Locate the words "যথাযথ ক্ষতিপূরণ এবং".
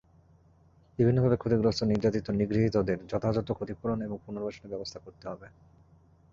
3.07-4.17